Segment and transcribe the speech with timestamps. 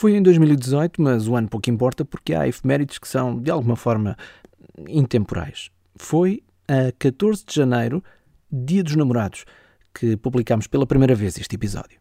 [0.00, 3.76] Foi em 2018, mas o ano pouco importa porque há efemérides que são, de alguma
[3.76, 4.16] forma,
[4.88, 5.70] intemporais.
[5.94, 8.02] Foi a 14 de janeiro,
[8.50, 9.44] Dia dos Namorados,
[9.92, 12.00] que publicámos pela primeira vez este episódio.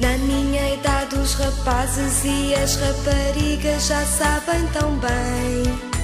[0.00, 5.96] Na minha idade, os rapazes e as raparigas já sabem tão bem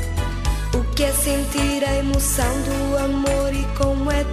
[0.74, 4.24] o que é sentir a emoção do amor e como é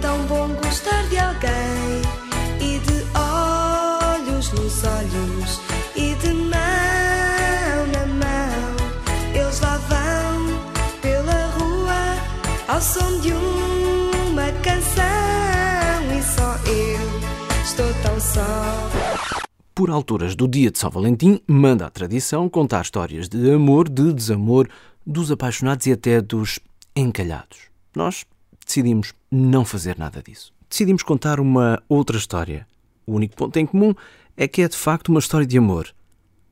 [19.80, 24.12] Por alturas do dia de São Valentim, manda a tradição contar histórias de amor, de
[24.12, 24.68] desamor,
[25.06, 26.60] dos apaixonados e até dos
[26.94, 27.70] encalhados.
[27.96, 28.26] Nós
[28.66, 30.52] decidimos não fazer nada disso.
[30.68, 32.66] Decidimos contar uma outra história.
[33.06, 33.94] O único ponto em comum
[34.36, 35.88] é que é de facto uma história de amor,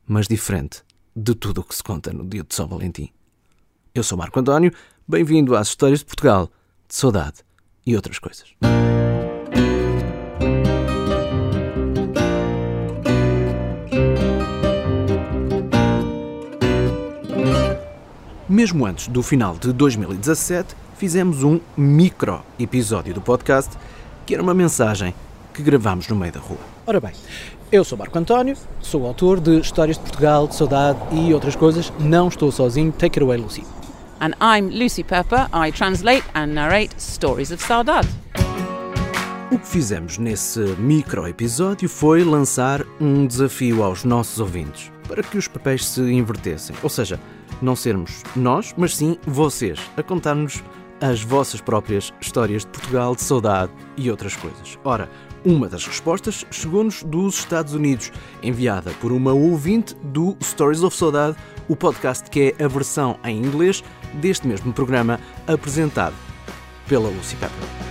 [0.06, 0.82] mas diferente
[1.14, 3.10] de tudo o que se conta no dia de São Valentim.
[3.94, 4.72] Eu sou Marco António,
[5.06, 6.50] bem-vindo às Histórias de Portugal,
[6.88, 7.42] de saudade
[7.84, 8.54] e outras coisas.
[18.48, 23.76] Mesmo antes do final de 2017, fizemos um micro episódio do podcast
[24.24, 25.14] que era uma mensagem
[25.52, 26.56] que gravámos no meio da rua.
[26.86, 27.12] Ora bem,
[27.70, 31.92] eu sou Marco António, sou autor de Histórias de Portugal, de Saudade e outras coisas.
[32.00, 32.90] Não estou sozinho.
[32.90, 33.64] Take it away, Lucy.
[34.18, 35.46] And I'm Lucy Pepper.
[35.52, 38.08] I translate and narrate stories of saudade.
[39.50, 45.38] O que fizemos nesse micro episódio foi lançar um desafio aos nossos ouvintes para que
[45.38, 46.76] os papéis se invertessem.
[46.82, 47.18] Ou seja,
[47.60, 50.62] não sermos nós, mas sim vocês, a contar-nos
[51.00, 54.78] as vossas próprias histórias de Portugal, de saudade e outras coisas.
[54.84, 55.08] Ora,
[55.44, 61.36] uma das respostas chegou-nos dos Estados Unidos, enviada por uma ouvinte do Stories of Saudade,
[61.68, 63.82] o podcast que é a versão em inglês
[64.14, 66.14] deste mesmo programa, apresentado
[66.88, 67.88] pela Lucy Pepper.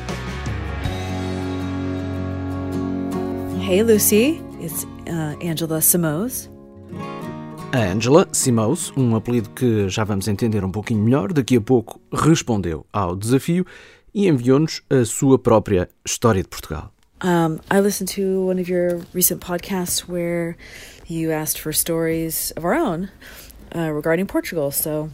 [3.67, 4.41] Hey, Lucy.
[4.61, 6.49] It's uh, Angela Simoes.
[7.73, 11.99] A Angela Simous, um apelido que já vamos entender um pouquinho melhor, daqui a pouco
[12.13, 13.65] respondeu ao desafio
[14.13, 16.93] e enviou-nos a sua própria história de Portugal.
[17.23, 20.55] Um, I listened to one of your recent podcasts where
[21.09, 23.09] you asked for stories of our own
[23.75, 25.09] uh, regarding Portugal, so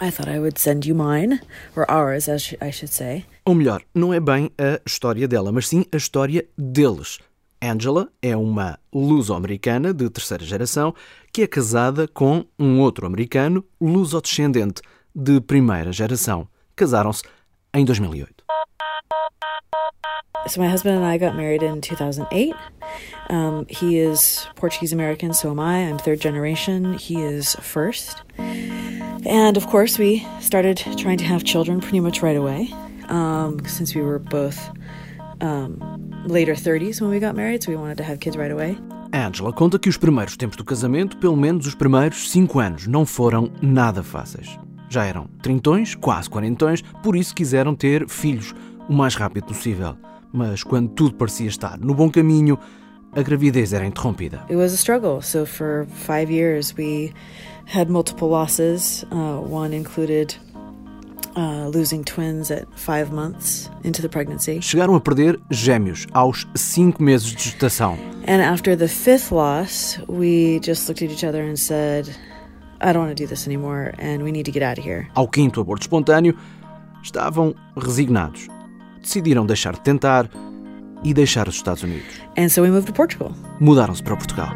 [0.00, 1.40] I thought I would send you mine,
[1.76, 3.26] or ours, as I should say.
[3.44, 7.18] Ou melhor, não é bem a história dela, mas sim a história deles.
[7.62, 10.94] Angela é uma luso-americana de terceira geração
[11.32, 14.80] que é casada com um outro americano luso-descendente
[15.14, 16.48] de primeira geração.
[16.76, 17.22] Casaram-se
[17.74, 18.44] em 2008.
[20.46, 22.54] So my husband and I got married in 2008.
[23.28, 25.80] Um, he is Portuguese American, so am I.
[25.80, 26.94] I'm third generation.
[26.94, 28.22] He is first.
[28.38, 32.72] And of course, we started trying to have children pretty much right away,
[33.08, 34.58] um, since we were both
[35.42, 35.78] um,
[36.26, 38.78] later 30s when we got married, so we wanted to have kids right away.
[39.12, 43.06] Angela conta que os primeiros tempos do casamento, pelo menos os primeiros cinco anos, não
[43.06, 44.58] foram nada fáceis.
[44.90, 48.54] Já eram trintões, quase quarentões, por isso quiseram ter filhos
[48.88, 49.96] o mais rápido possível.
[50.32, 52.58] Mas quando tudo parecia estar no bom caminho,
[53.12, 54.44] a gravidez era interrompida.
[54.48, 55.22] It was a struggle.
[55.22, 57.12] So for five years, we
[57.74, 59.04] had multiple losses.
[59.10, 60.34] Uh, one included
[64.60, 67.96] Chegaram a perder gêmeos aos cinco meses de gestação.
[68.26, 72.08] And after the fifth loss, we just looked at each other and said,
[72.80, 75.08] I don't want to do this anymore and we need to get out of here.
[75.14, 76.36] Ao quinto aborto espontâneo,
[77.02, 78.48] estavam resignados.
[79.00, 80.28] Decidiram deixar de tentar
[81.04, 82.20] e deixar os Estados Unidos.
[82.36, 83.32] And so we moved to Portugal.
[83.60, 84.50] Mudaram-se para Portugal.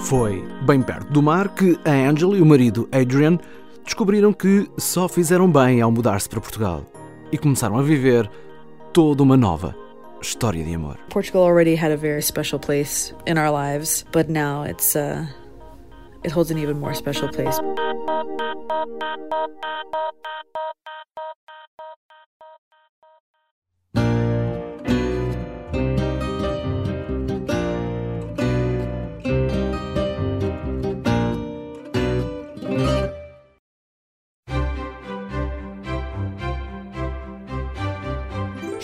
[0.00, 3.38] Foi bem perto do mar, que a Angela e o marido Adrian
[3.86, 6.84] descobriram que só fizeram bem ao mudar-se para Portugal
[7.32, 8.30] e começaram a viver
[8.92, 9.74] toda uma nova
[10.20, 10.98] história de amor.
[11.08, 15.26] Portugal already had a very special place in our lives, but now it's uh,
[16.22, 17.58] it holds an even more special place.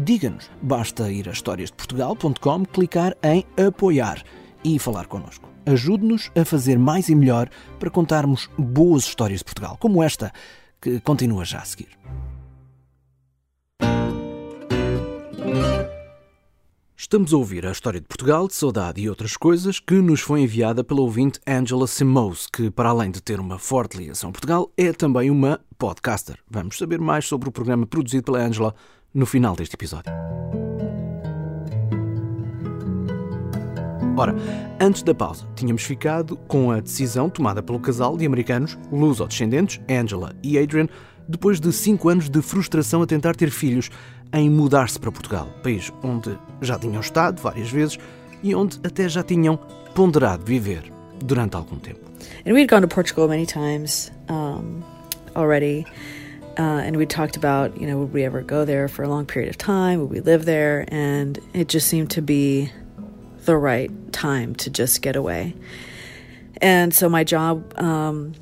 [0.00, 0.50] diga-nos.
[0.62, 4.22] Basta ir a historiasdeportugal.com, clicar em apoiar
[4.64, 5.48] e falar connosco.
[5.66, 7.48] Ajude-nos a fazer mais e melhor
[7.78, 10.32] para contarmos boas histórias de Portugal, como esta,
[10.80, 11.98] que continua já a seguir.
[16.96, 20.42] Estamos a ouvir a história de Portugal, de saudade e outras coisas que nos foi
[20.42, 24.70] enviada pela ouvinte Angela Simous, que, para além de ter uma forte ligação a Portugal,
[24.76, 26.38] é também uma podcaster.
[26.48, 28.74] Vamos saber mais sobre o programa produzido pela Angela
[29.14, 30.12] no final deste episódio.
[34.16, 34.34] Ora,
[34.78, 40.34] antes da pausa, tínhamos ficado com a decisão tomada pelo casal de americanos luso-descendentes, Angela
[40.42, 40.88] e Adrian,
[41.26, 43.90] depois de cinco anos de frustração a tentar ter filhos,
[44.32, 47.98] em mudar-se para Portugal, país onde já tinham estado várias vezes
[48.42, 49.58] e onde até já tinham
[49.94, 50.92] ponderado viver
[51.24, 52.00] durante algum tempo.
[52.46, 54.82] And we'd gone to Portugal many times um,
[55.34, 55.86] already.
[56.60, 59.24] Uh, and we talked about, you know, would we ever go there for a long
[59.24, 59.98] period of time?
[59.98, 60.84] Would we live there?
[60.88, 62.70] And it just seemed to be
[63.46, 65.54] the right time to just get away.
[66.60, 68.34] And so my job um,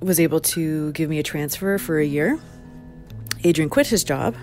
[0.00, 2.38] was able to give me a transfer for a year.
[3.42, 4.36] Adrian quit his job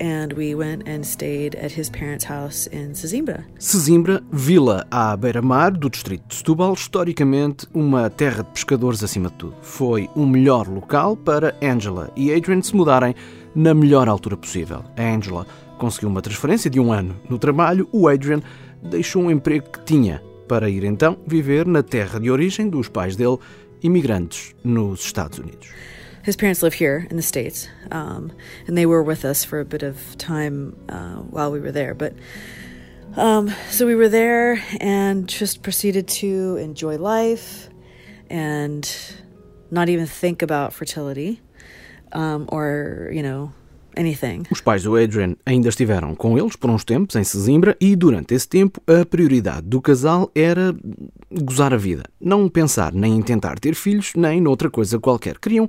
[0.00, 3.44] and we went and stayed at his parents' house in Sesimbra.
[3.58, 9.34] Sesimbra, vila à beira-mar do distrito de Setúbal, historicamente uma terra de pescadores acima de
[9.34, 9.56] tudo.
[9.62, 13.14] Foi o melhor local para Angela e Adrian se mudarem
[13.54, 14.84] na melhor altura possível.
[14.96, 15.46] A Angela
[15.78, 18.40] conseguiu uma transferência de um ano no trabalho, o Adrian
[18.82, 23.16] deixou um emprego que tinha para ir então viver na terra de origem dos pais
[23.16, 23.38] dele,
[23.82, 25.68] imigrantes nos Estados Unidos.
[26.24, 28.32] His parents live here in the states, um,
[28.66, 31.94] and they were with us for a bit of time uh, while we were there.
[31.94, 32.14] But
[33.16, 37.68] um, so we were there and just proceeded to enjoy life
[38.30, 38.90] and
[39.70, 41.40] not even think about fertility
[42.12, 43.52] um, or you know
[43.96, 44.44] anything.
[44.50, 48.34] Os pais do Adrian ainda estiveram com eles por uns tempos em Sesimbra e durante
[48.34, 50.74] esse tempo a prioridade do casal era
[51.30, 55.38] gozar a vida, não pensar nem em tentar ter filhos nem noutra coisa qualquer.
[55.38, 55.68] Queriam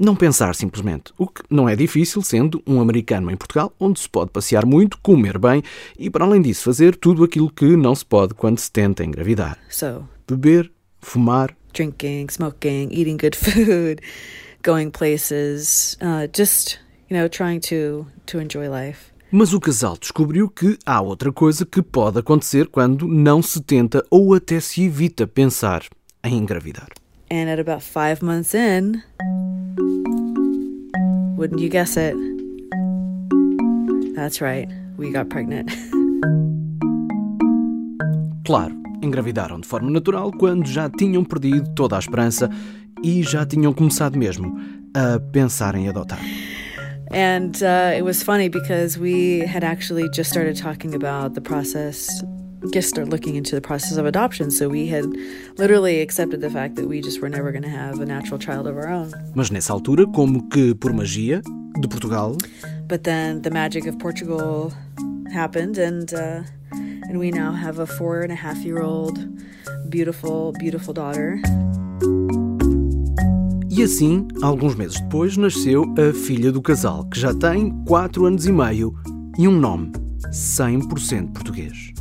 [0.00, 4.08] não pensar simplesmente, o que não é difícil sendo um americano em Portugal, onde se
[4.08, 5.62] pode passear muito, comer bem
[5.98, 9.58] e, para além disso, fazer tudo aquilo que não se pode quando se tenta engravidar.
[9.68, 14.00] So, Beber, fumar, drinking, smoking, eating good food,
[14.64, 16.78] going places, uh, just
[17.10, 19.10] you know, trying to to enjoy life.
[19.30, 24.04] Mas o casal descobriu que há outra coisa que pode acontecer quando não se tenta
[24.10, 25.84] ou até se evita pensar
[26.24, 26.88] em engravidar.
[27.30, 29.02] And at about five months in,
[31.36, 32.16] wouldn't you guess it?
[34.16, 35.70] That's right, we got pregnant.
[38.46, 42.50] Claro, engravidaram de forma natural quando já tinham perdido toda a esperança
[43.04, 44.58] e já tinham começado mesmo
[44.92, 46.18] a pensar em adotar.
[47.12, 52.22] and uh, it was funny because we had actually just started talking about the process,
[52.72, 54.50] just started looking into the process of adoption.
[54.50, 55.06] So we had
[55.56, 58.66] literally accepted the fact that we just were never going to have a natural child
[58.66, 59.12] of our own.
[59.34, 61.42] Mas nessa altura, como que por magia
[61.80, 62.36] de Portugal,
[62.90, 64.72] But then the magic of Portugal
[65.32, 69.16] happened, and uh, and we now have a four and a half year old,
[69.88, 71.40] beautiful, beautiful daughter.
[73.70, 78.44] E assim, alguns meses depois, nasceu a filha do casal, que já tem 4 anos
[78.44, 78.92] e meio
[79.38, 79.92] e um nome
[80.32, 81.92] 100% português.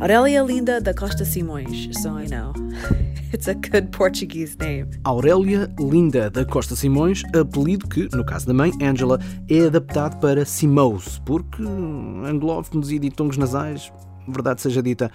[0.00, 1.88] Aurelia Linda da Costa Simões.
[2.02, 2.52] So I know
[3.32, 4.90] it's a good Portuguese name.
[5.04, 10.44] Aurélia Linda da Costa Simões, apelido que, no caso da mãe, Angela, é adaptado para
[10.44, 13.92] Simous, porque anglófonos e ditongos nasais,
[14.26, 15.10] verdade seja dita,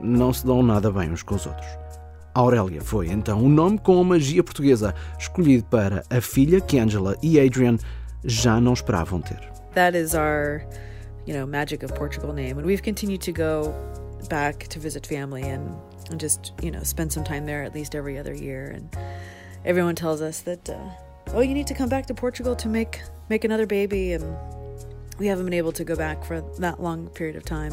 [0.00, 1.66] não se dão nada bem uns com os outros.
[2.34, 7.16] Aurélia foi então o nome com a magia portuguesa, escolhido para a filha que Angela
[7.22, 7.76] e Adrian
[8.24, 9.38] já não esperavam ter.
[9.74, 10.66] That is our,
[11.24, 13.72] you know, magic of Portugal name, and we've continued to go
[14.28, 15.74] back to visit family and,
[16.10, 18.70] and just you know spend some time there at least every other year.
[18.74, 18.96] And
[19.64, 20.78] everyone tells us that uh,
[21.34, 24.24] oh, you need to come back to Portugal to make make another baby, and
[25.18, 27.72] we haven't been able to go back for that long period of time.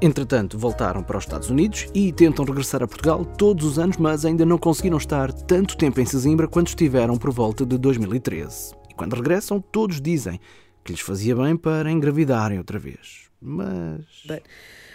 [0.00, 4.24] Entretanto, voltaram para os Estados Unidos e tentam regressar a Portugal todos os anos, mas
[4.24, 8.74] ainda não conseguiram estar tanto tempo em Sesimbra quanto estiveram por volta de 2013.
[8.90, 10.40] E quando regressam, todos dizem
[10.82, 13.30] que lhes fazia bem para engravidarem outra vez.
[13.42, 14.04] mas.
[14.26, 14.42] But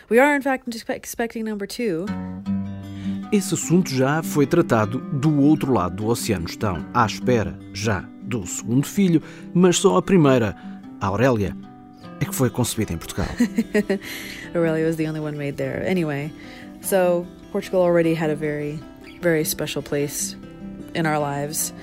[0.09, 2.05] we are, in fact, expecting number two.
[3.31, 6.45] Esse assunto já foi tratado do outro lado do oceano.
[6.45, 9.21] Estão à espera já do segundo filho,
[9.53, 10.55] mas só a primeira,
[11.01, 11.55] a Aurélia,
[12.21, 13.27] é que foi concebida em Portugal.
[14.55, 15.85] Aurelia was the only one made there.
[15.85, 16.31] Anyway,
[16.81, 18.79] so Portugal already had a very,
[19.21, 20.35] very special place
[20.95, 21.73] in our lives.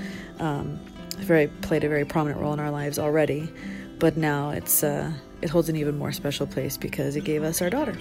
[0.41, 0.79] Um,
[1.19, 3.49] very played a very prominent role in our lives already,
[3.99, 5.13] but now it's uh,
[5.45, 7.95] it holds an even more special place because it gave us our daughter.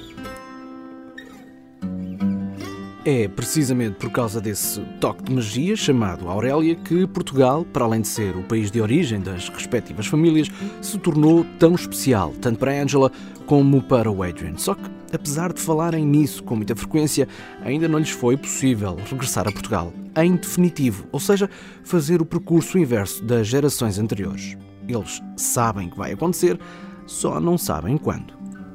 [3.05, 8.07] É precisamente por causa desse toque de magia chamado Aurélia que Portugal, para além de
[8.07, 10.47] ser o país de origem das respectivas famílias,
[10.81, 13.11] se tornou tão especial, tanto para Angela
[13.45, 14.57] como para o Adrian.
[14.57, 17.27] Só que, apesar de falarem nisso com muita frequência,
[17.61, 21.49] ainda não lhes foi possível regressar a Portugal em definitivo, ou seja,
[21.83, 24.55] fazer o percurso inverso das gerações anteriores.
[24.87, 26.57] Eles sabem que vai acontecer,
[27.05, 28.33] só não sabem quando.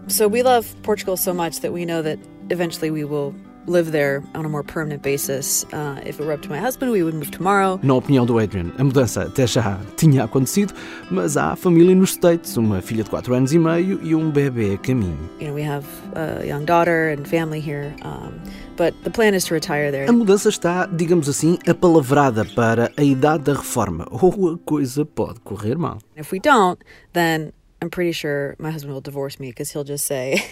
[0.09, 2.19] So we love Portugal so much that we know that
[2.51, 3.35] eventually we will
[3.69, 5.65] live there on a more permanent basis.
[5.73, 7.79] Uh, if it were up to my husband, we would move tomorrow.
[7.83, 10.73] Na opinião do Adrian, a mudança até já tinha acontecido,
[11.11, 14.75] mas há família nos States, uma filha de 4 anos e meio e um bebê
[14.75, 15.19] a caminho.
[15.41, 17.95] You know, we have a young daughter and family here.
[18.03, 18.41] Um,
[18.77, 20.09] but the plan is to retire there.
[20.09, 25.41] A mudança está, digamos assim, apalavrada para a idade da reforma, ou a coisa pode
[25.41, 25.99] correr mal.
[26.17, 26.79] If we don't,
[27.13, 30.43] then I'm pretty sure my husband will divorce me because he'll just say,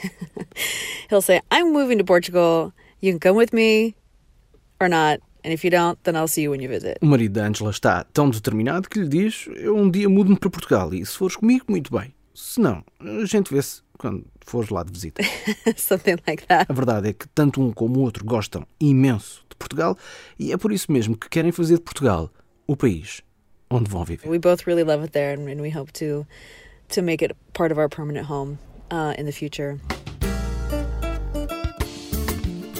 [1.10, 2.72] he'll say, I'm moving to Portugal.
[3.00, 3.96] You can come with me
[4.80, 5.20] or not.
[5.44, 6.98] And if you don't, then I'll see you when you visit.
[7.00, 10.50] O marido da Angela está tão determinado que lhe diz: Eu um dia mudo-me para
[10.50, 12.12] Portugal e se fores comigo, muito bem.
[12.34, 15.22] Se não, a gente vê-se quando fores lá de visita.
[15.76, 16.66] Something like that.
[16.68, 19.96] A verdade é que tanto um como o outro gostam imenso de Portugal
[20.38, 22.30] e é por isso mesmo que querem fazer de Portugal
[22.66, 23.22] o país
[23.70, 24.28] onde vão viver.
[24.28, 26.26] We both really love it there and we hope to
[26.90, 28.58] to make it part of our permanent home
[28.90, 29.78] uh, in the future.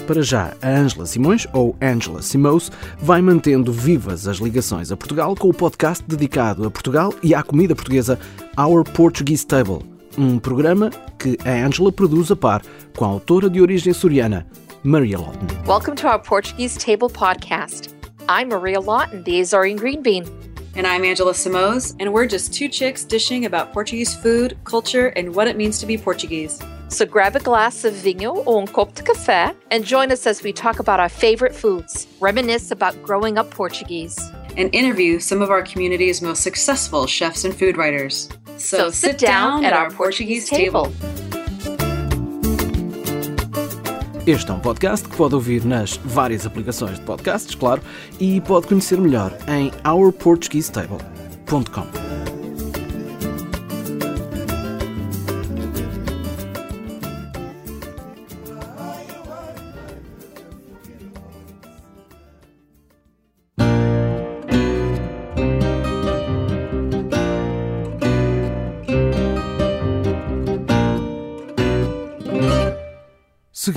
[0.07, 5.35] Para já, a Angela Simões, ou Angela Simous, vai mantendo vivas as ligações a Portugal
[5.35, 8.17] com o podcast dedicado a Portugal e à comida portuguesa
[8.57, 9.79] Our Portuguese Table,
[10.17, 12.61] um programa que a Angela produz a par
[12.95, 14.47] com a autora de origem soriana,
[14.81, 15.47] Maria Lawton.
[15.67, 17.89] Welcome to our Portuguese Table podcast.
[18.29, 20.23] I'm Maria Lawton, the Azorian Green Bean.
[20.77, 25.33] And I'm Angela Simoes, and we're just two chicks dishing about Portuguese food, culture, and
[25.33, 26.61] what it means to be Portuguese.
[26.89, 30.43] So grab a glass of vinho or um copo de café and join us as
[30.43, 34.19] we talk about our favorite foods, reminisce about growing up Portuguese,
[34.55, 38.29] and interview some of our community's most successful chefs and food writers.
[38.57, 40.93] So, so sit, down, down at our Portuguese table.
[44.27, 47.81] Este é um podcast que pode ouvir nas várias aplicações de podcasts, claro,
[48.19, 51.96] e pode conhecer melhor em ourportuguesetable.com.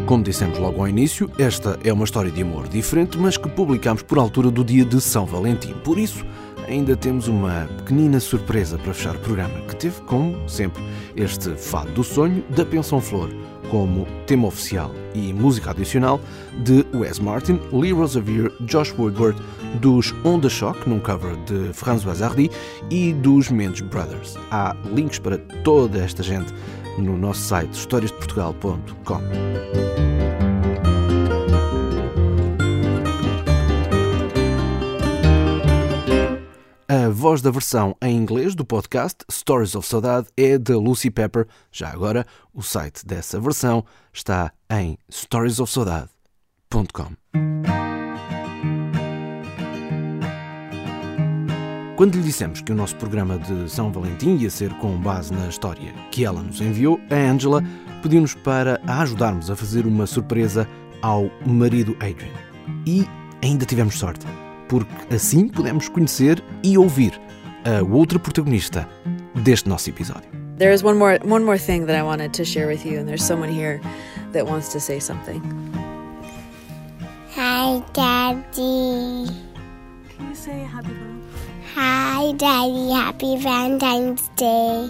[0.05, 4.03] Como dissemos logo ao início, esta é uma história de amor diferente, mas que publicamos
[4.03, 5.73] por altura do dia de São Valentim.
[5.83, 6.23] Por isso,
[6.67, 10.81] ainda temos uma pequenina surpresa para fechar o programa, que teve, como sempre,
[11.15, 13.29] este Fado do Sonho da Pensão Flor
[13.69, 16.19] como tema oficial e música adicional
[16.63, 19.41] de Wes Martin, Lee Rosevere, Josh Woodward,
[19.81, 22.49] dos On The Shock, num cover de François Hardy,
[22.89, 24.37] e dos Mendes Brothers.
[24.51, 26.53] Há links para toda esta gente
[26.97, 30.04] no nosso site historiasdeportugal.com.
[37.15, 41.47] voz da versão em inglês do podcast Stories of Saudade é da Lucy Pepper.
[41.71, 47.13] Já agora, o site dessa versão está em storiesofsaudade.com.
[51.95, 55.47] Quando lhe dissemos que o nosso programa de São Valentim ia ser com base na
[55.47, 57.63] história que ela nos enviou, a Angela
[58.03, 60.67] pediu-nos para a ajudarmos a fazer uma surpresa
[61.01, 62.33] ao marido Adrian.
[62.85, 63.07] E
[63.41, 64.25] ainda tivemos sorte
[64.67, 67.19] porque assim podemos conhecer e ouvir
[67.63, 68.87] a outra protagonista
[69.43, 70.29] deste nosso episódio.
[70.57, 73.23] There's one more one more thing that I wanted to share with you and there's
[73.23, 73.81] someone here
[74.31, 75.41] that wants to say something.
[77.35, 79.29] Hi Daddy.
[80.15, 80.95] Can you say happy
[81.75, 82.89] Hi, Daddy.
[82.91, 84.87] Happy Valentine's Day.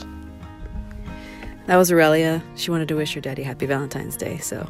[1.65, 2.43] That was Aurelia.
[2.55, 4.37] She wanted to wish her daddy happy Valentine's Day.
[4.37, 4.69] So,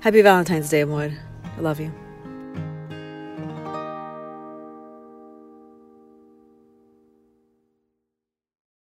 [0.00, 1.12] happy Valentine's Day, Amor.
[1.56, 1.92] I love you.